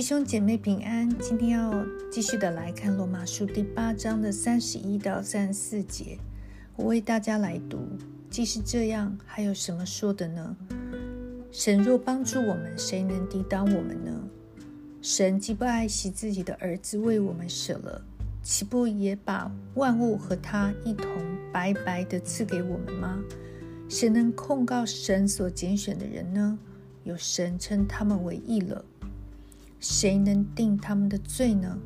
[0.00, 6.16] 弟兄姐妹平安，今天要继续的来看罗马书第八章的三十一到三十四节。
[6.74, 7.86] 我为大家来读。
[8.30, 10.56] 既是这样，还有什么说的呢？
[11.52, 14.10] 神若帮助我们，谁能抵挡我们呢？
[15.02, 18.02] 神既不爱惜自己的儿子为我们舍了，
[18.42, 21.06] 岂不也把万物和他一同
[21.52, 23.22] 白白的赐给我们吗？
[23.86, 26.58] 谁能控告神所拣选的人呢？
[27.04, 28.82] 有神称他们为义了。
[29.80, 31.78] 谁能定他们的罪呢？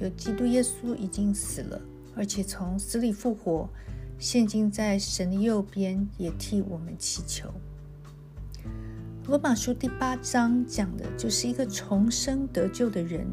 [0.00, 1.80] 有基督耶稣已经死了，
[2.14, 3.68] 而且从死里复活，
[4.18, 7.48] 现今在神的右边，也替我们祈求。
[9.26, 13.26] 罗马书第八章讲的就是一个重生得救的人，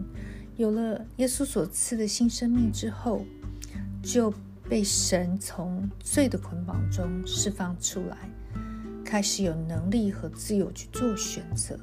[0.55, 3.25] 有了耶稣所赐的新生命之后，
[4.02, 4.34] 就
[4.70, 8.17] 被神从罪的捆绑中释放出来，
[9.03, 11.77] 开始有能力和自由去做选择。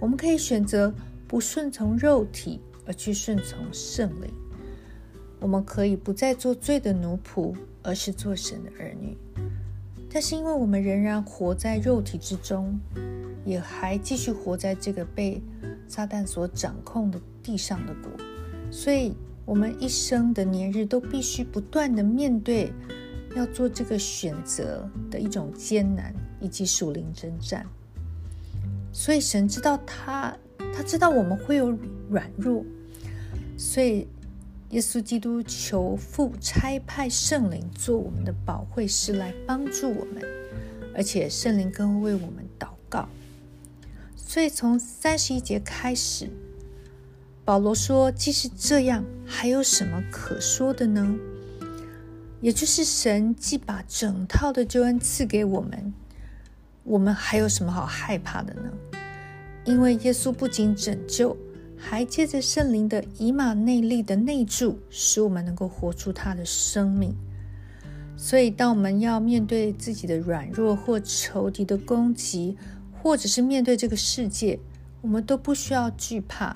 [0.00, 0.92] 我们可以选择
[1.26, 4.32] 不顺从肉体，而去顺从圣灵。
[5.40, 9.16] 我们可以不再做罪的奴仆，而是做神的儿女。
[10.10, 12.78] 但是，因为我们仍然活在肉体之中。
[13.46, 15.38] 也还继续活在这个被
[15.86, 18.10] 撒旦所掌控的地上的国，
[18.70, 19.12] 所以
[19.44, 22.72] 我们一生的年日都必须不断的面对
[23.36, 27.66] 要做这个选择的一种艰难以及属灵征战。
[28.94, 30.34] 所以神知道他，
[30.74, 31.76] 他知道我们会有
[32.10, 32.64] 软弱，
[33.56, 34.08] 所以
[34.70, 40.22] 耶稣基督求父差派圣灵做我们的保惠师来帮助我们，
[40.94, 43.08] 而且圣灵更会为我们祷告。
[44.16, 46.28] 所以从三十一节开始，
[47.44, 51.16] 保罗说：“即使这样，还有什么可说的呢？
[52.40, 55.94] 也就是神既把整套的救恩赐给我们，
[56.82, 58.72] 我们还有什么好害怕的呢？
[59.64, 61.36] 因为耶稣不仅拯救，
[61.76, 67.14] 还借着圣灵的以马内利的内住，使我们能够活出他的生命。
[68.16, 72.56] 所以，当我们要面对自己的软弱或仇敌的攻击，
[73.02, 74.58] 或者是面对这个世界，
[75.00, 76.54] 我们都不需要惧怕，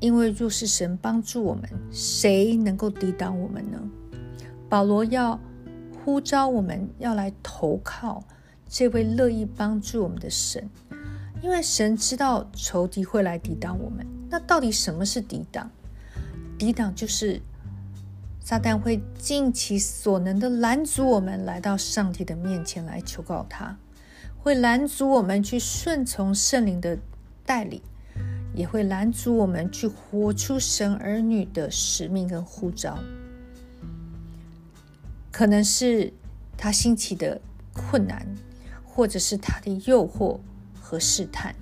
[0.00, 3.80] 因为若是神帮助我们，谁能够抵挡我们呢？
[4.68, 5.38] 保罗要
[6.04, 8.22] 呼召我们要来投靠
[8.68, 10.68] 这位乐意帮助我们的神，
[11.44, 14.06] 因为神知道仇敌会来抵挡我们。
[14.30, 15.70] 那到底什么是抵挡？
[16.56, 17.38] 抵挡就是
[18.40, 23.76] 撒旦会尽其所能的拦阻我们来到上帝的面前来求告他。
[24.38, 26.98] 会拦阻我们去顺从圣灵的
[27.44, 27.82] 带领，
[28.54, 32.98] 也会拦阻我们去活出神儿女的使命跟呼召。
[35.30, 36.10] 可能是
[36.56, 37.38] 他兴起的
[37.74, 38.26] 困难，
[38.82, 40.38] 或者是他的诱惑
[40.84, 41.54] 和试探。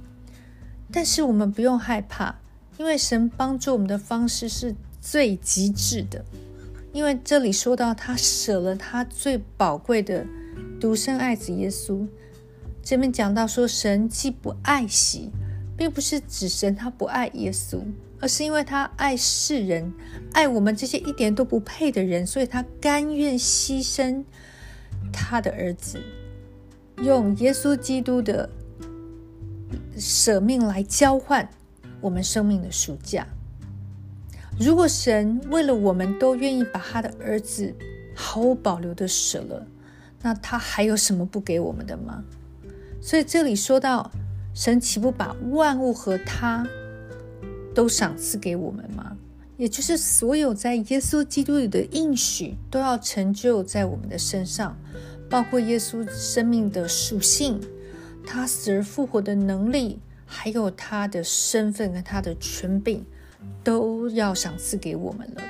[0.91, 2.34] 但是我们不用害怕，
[2.77, 6.25] 因为神帮助我们的方式是最极致的。
[6.93, 10.27] 因为这里说到他舍了他最宝贵的
[10.78, 12.06] 独生爱子耶稣。
[12.83, 15.31] 这边讲到说，神既不爱惜，
[15.77, 17.81] 并不是指神他不爱耶稣，
[18.21, 19.91] 而是因为他爱世人，
[20.33, 24.22] 爱我们这些一点都不配的人，所以他甘愿牺牲
[25.10, 25.99] 他的儿子，
[26.99, 28.50] 用耶稣基督的
[29.98, 31.48] 舍命来交换
[32.00, 33.26] 我们生命的赎价。
[34.58, 37.75] 如果神为了我们都愿意把他的儿子
[38.14, 39.66] 毫无保留的舍了，
[40.20, 42.22] 那他还有什么不给我们的吗？
[43.00, 44.10] 所以这里说到，
[44.54, 46.66] 神岂不把万物和他
[47.74, 49.16] 都赏赐给我们吗？
[49.56, 54.76] 也就是所有在耶稣基督里的应许都要成就在我们的身上，
[55.30, 57.60] 包括耶稣生命的属性，
[58.27, 63.05] 他死而复活的能力，还有他的身份跟他的权柄，
[63.62, 65.43] 都要赏赐给我们了。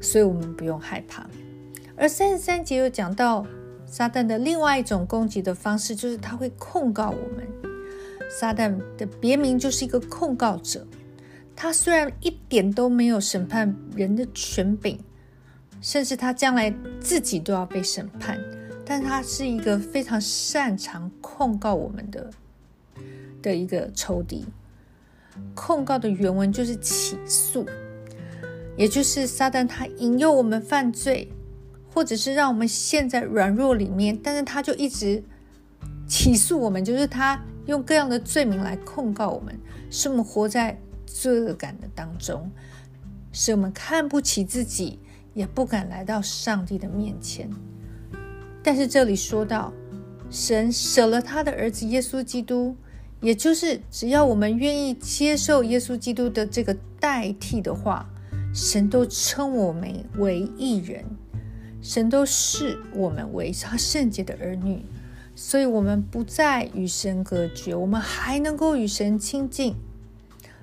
[0.00, 1.26] 所以我们不用害怕。
[1.96, 3.46] 而三十三节又讲到。
[3.84, 7.46] 撒旦的另外一种攻击的方式，就是他会控告我们。
[8.30, 10.86] 撒旦的别名就是一个控告者。
[11.54, 14.98] 他虽然一点都没有审判人的权柄，
[15.82, 18.40] 甚至他将来自己都要被审判，
[18.92, 22.30] 但他是一个非常擅长控告我们的
[23.40, 24.44] 的一个仇敌。
[25.54, 27.64] 控告的原文就是起诉，
[28.76, 31.32] 也就是撒旦他引诱我们犯罪。
[31.94, 35.22] 或者是让我们陷在软弱里面，但是他就一直
[36.06, 39.58] 起诉我们，就是他用各样的罪名来控告我们，
[39.90, 42.50] 使我们活在罪恶感的当中，
[43.30, 44.98] 使我们看不起自己，
[45.32, 47.50] 也不敢来到上帝的面前。
[48.62, 49.72] 但是这里说到，
[50.30, 52.76] 神舍了他的儿子耶稣基督，
[53.20, 58.08] 也就是只要我们愿意接受耶稣基督的这个代替的话，
[58.54, 61.04] 神都称我们为义人，
[61.82, 64.84] 神都视我们为他圣洁的儿女，
[65.34, 69.74] 所以我们不再与神隔绝，我们还能够与神亲近，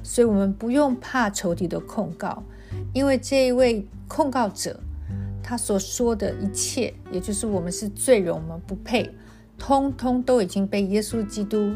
[0.02, 2.44] 所以我们不用怕仇敌的控告，
[2.94, 4.80] 因为这一位控告者。
[5.50, 9.10] 他所说的一切，也就是我们是罪人，我们不配，
[9.57, 11.75] 通通都已经被耶稣基督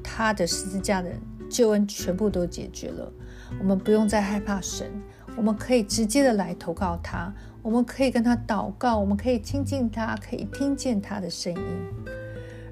[0.00, 1.10] 他的十字架的
[1.48, 3.12] 救恩全部都解决了。
[3.58, 4.88] 我们不用再害怕神，
[5.36, 11.60] 我们可以直接的来投靠他，我们可以跟他祷告，我们可以亲近他，可以听见他的声音。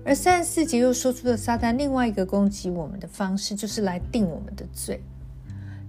[0.04, 5.02] 而三十四节又说出了撒旦另外一个攻击我们的方式，就是来定我们的罪。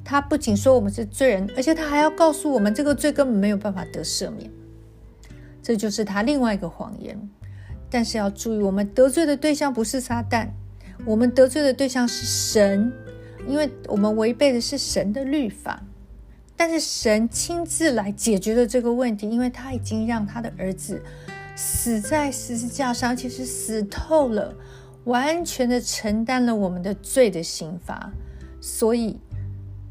[0.09, 4.49] 他不仅说我们是罪人，而且他还要告诉我们，这个罪根本没有办法得赦免。
[5.61, 7.29] 这就是他另外一个谎言。
[7.91, 10.47] 但是要注意，我们得罪的对象不是撒旦，
[11.05, 12.91] 我们得罪的对象是神，
[13.47, 15.79] 因为我们违背的是神的律法。
[16.57, 20.99] 但是神亲自来解决了这个问题，因为他已经让他的儿子
[21.55, 24.55] 死在十字架上，其实死透了，
[25.03, 28.11] 完全的承担了我们的罪的刑罚，
[28.59, 29.19] 所以。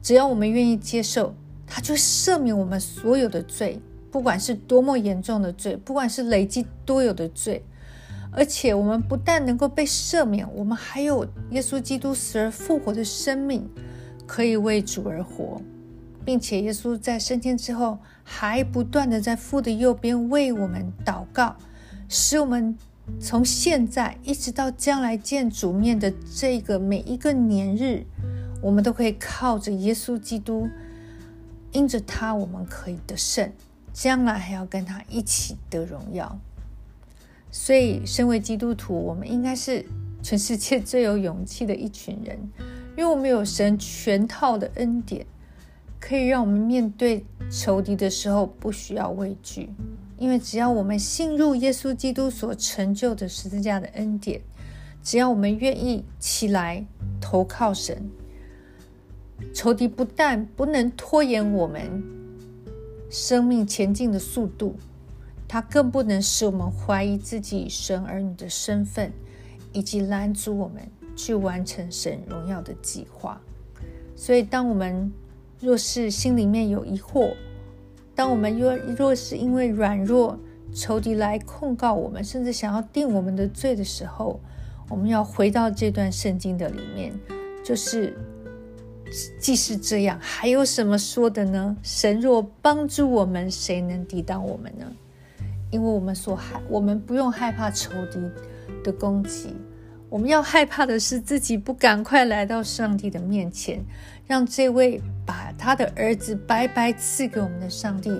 [0.09, 1.35] 只要我们愿意接受，
[1.67, 3.79] 他就赦免我们所有的罪，
[4.11, 7.63] 不管是多么严重的罪，不管是累积多有的罪，
[8.33, 13.69] 而且我们不但能够被赦免，我们还有耶稣基督死而复活的生命，
[14.27, 15.61] 可以为主而活，
[16.25, 21.55] 并且耶稣在升天之后，还不断的在父的右边为我们祷告，
[22.09, 22.75] 使我们
[23.21, 28.07] 从现在一直到将来见主面的这个每一个年日。
[28.61, 30.69] 我们都可以靠着耶稣基督，
[31.73, 33.53] 因着他，我们可以得胜，
[33.93, 36.39] 将来还要跟他一起得荣耀。
[37.51, 39.87] 所以，身为基督徒，我们应该是
[40.23, 42.39] 全世界最有勇气的一群人，
[42.97, 45.25] 因为我们有神全套的恩典，
[46.01, 49.71] 可以让我们面对仇敌的时候不需要畏惧。
[50.19, 54.41] 因为只要我们信入耶稣基督所成就的十字架的恩典，
[55.01, 56.85] 只要我们愿意起来
[57.21, 58.11] 投靠神。
[59.55, 62.03] 仇敌不但不能拖延我们
[63.11, 64.77] 生命前进的速度，
[65.49, 69.13] 他更不能使我们怀疑自己神儿女的身份，
[69.73, 70.83] 以及拦阻我们
[71.17, 73.41] 去完成神荣耀的计划。
[74.15, 75.11] 所以，当我们
[75.61, 77.35] 若是心里面有疑惑，
[78.15, 80.39] 当我们若若是因为软弱，
[80.75, 84.39] 仇敌来控告我们，甚至想要定我们的罪的时候，
[84.89, 87.13] 我们要回到这段圣经的里面，
[87.65, 88.17] 就是。
[89.41, 91.77] 既是这样，还有什么说的呢？
[91.83, 94.87] 神若帮助我们，谁能抵挡我们呢？
[95.71, 98.19] 因为我们所害，我们不用害怕仇敌
[98.83, 99.55] 的攻击，
[100.09, 103.85] 我们要害怕的是自己不赶快来到上帝的面前，
[104.27, 108.11] 让这位把他的儿子白白赐给我们的上帝，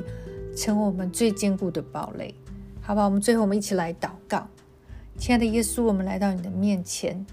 [0.55, 2.35] 成为我们最坚固的堡垒。
[2.81, 4.47] 好吧，我们最后我们一起来祷告，
[5.19, 7.25] 亲爱的耶稣，我们来到你的面前，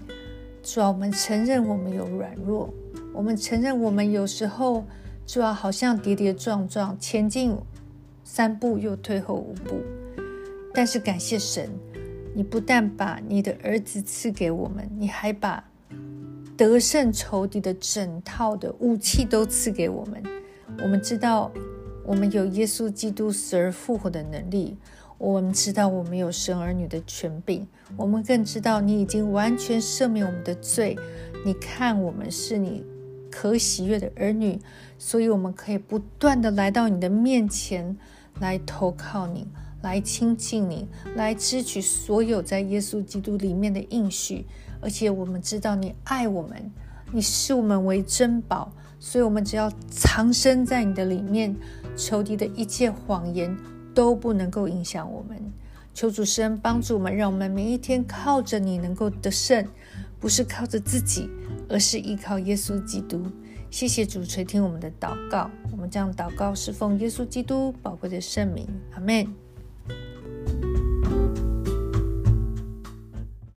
[0.66, 2.74] 主啊，我们承认我们有软弱。
[3.14, 4.84] 我们承认，我们有时候
[5.24, 7.56] 主要好像跌跌撞撞，前进
[8.24, 9.76] 三步又退后五步。
[10.74, 11.70] 但是感谢神，
[12.34, 15.62] 你不但把你的儿子赐给我们，你还把
[16.56, 20.20] 得胜仇敌的整套的武器都赐给我们。
[20.82, 21.52] 我们知道，
[22.04, 24.76] 我们有耶稣基督死而复活的能力。
[25.18, 27.66] 我们知道，我们有生儿女的权柄。
[27.96, 30.96] 我们更知道，你已经完全赦免我们的罪。
[31.44, 32.84] 你看，我们是你。
[33.28, 34.58] 可喜悦的儿女，
[34.96, 37.94] 所以我们可以不断的来到你的面前，
[38.40, 39.46] 来投靠你，
[39.82, 44.46] 来亲近你，来支取所有在耶稣基督里面的应许。
[44.80, 46.72] 而且我们知道你爱我们，
[47.12, 51.54] 你视我们为珍宝，所以我们只要藏身在你的里面，
[51.94, 53.54] 仇敌的一切谎言
[53.96, 55.36] 都不能够影响我们。
[55.92, 59.66] 求主神帮助我们，让我们每一天靠着你能够得胜，
[60.20, 61.28] 不是靠着自己。
[61.68, 63.26] 而是依靠耶稣基督。
[63.70, 69.45] 谢谢主垂听我们的祷告，我们将祷告是奉耶稣基督宝贵的圣名，阿门。